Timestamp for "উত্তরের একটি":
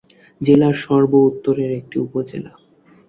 1.29-1.97